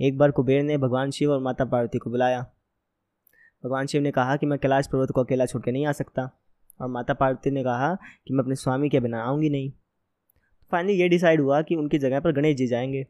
[0.00, 2.46] एक बार कुबेर ने भगवान शिव और माता पार्वती को बुलाया।
[3.64, 6.30] भगवान शिव ने कहा कि मैं कैलाश पर्वत को अकेला छोड़ के नहीं आ सकता
[6.80, 9.72] और माता पार्वती ने कहा कि मैं अपने स्वामी के बिना आऊँगी नहीं।
[10.70, 13.06] फाइनली ये डिसाइड हुआ कि उनकी जगह पर गणेश जी जाएँगे।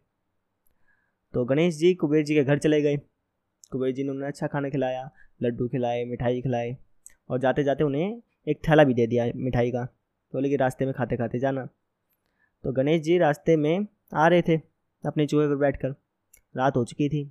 [1.32, 2.96] तो गणेश जी कुबेर जी के घर चले गए।
[3.70, 5.10] कुबेर जी ने उन्हें अच्छा खाना खिलाया,
[5.42, 6.76] लड्डू खिलाए, मिठाई खिलाए
[7.30, 10.84] और जाते जाते उन्हें एक थैला भी दे दिया मिठाई का। तो बोले कि रास्ते
[10.84, 11.66] में खाते खाते जाना।
[12.64, 14.56] तो गणेश जी रास्ते में आ रहे थे
[15.06, 15.94] अपने चूहे पर बैठ कर
[16.54, 17.24] रात हो चुकी थी।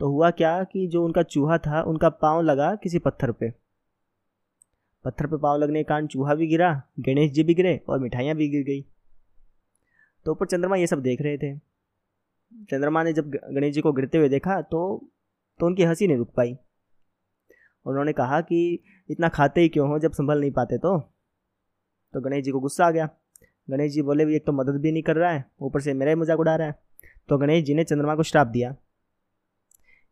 [0.00, 3.50] तो हुआ क्या कि जो उनका चूहा था, उनका पाँव लगा किसी पत्थर पे।
[5.04, 8.36] पत्थर पे पाँव लगने के कारण चूहा भी गिरा, गणेश जी भी गिरे और मिठाइयाँ
[8.36, 8.80] भी गिर गई।
[10.26, 11.56] तो ऊपर चंद्रमा ये सब देख रहे थे।
[12.70, 15.10] चंद्रमा ने जब गणेश जी को गिरते हुए देखा तो
[15.60, 16.56] तो उनकी हँसी नहीं रुक पाई।
[17.86, 20.98] उन्होंने कहा कि, इतना खाते ही क्यों हो जब संभल नहीं पाते तो?
[22.14, 23.08] तो गणेश जी को गुस्सा आ गया।
[23.70, 26.10] गणेश जी बोले भी एक तो मदद भी नहीं कर रहा है, ऊपर से मेरा
[26.10, 26.74] ही मज़ाक उड़ा रहा है।
[27.28, 28.76] तो गणेश जी ने चंद्रमा को श्राप दिया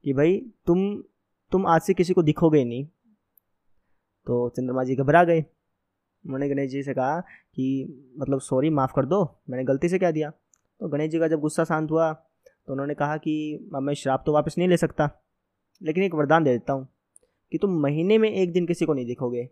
[0.05, 1.03] कि भाई, तुम
[1.53, 2.85] तुम आज से किसी को दिखोगे नहीं।
[4.27, 7.21] तो चंद्रमा जी घबरा गए। उन्होंने गणेश जी से कहा
[7.55, 7.65] कि
[8.19, 11.41] मतलब सॉरी माफ़ कर दो, मैंने गलती से क्या दिया। तो गणेश जी का जब
[11.41, 12.13] गुस्सा शांत हुआ
[12.67, 15.11] तो उन्होंने कहा कि, अब मैं श्राप तो वापस नहीं ले सकता,
[15.83, 16.89] लेकिन एक वरदान दे देता हूँ
[17.53, 19.49] कि तुम महीने में एक दिन किसी को नहीं दिखोगे।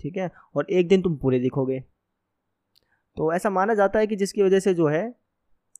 [0.00, 0.30] ठीक है?
[0.54, 1.80] और एक दिन तुम पूरे दिखोगे।
[3.16, 5.23] तो ऐसा माना जाता है कि जिसकी वजह से जो है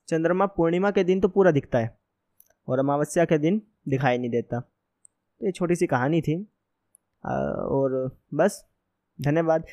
[0.09, 1.99] चंद्रमा पूर्णिमा के दिन तो पूरा दिखता है
[2.69, 6.47] और अमावस्या के दिन दिखाई नहीं देता। तो ये छोटी सी कहानी थी।
[7.25, 8.65] और बस,
[9.21, 9.67] धन्यवाद।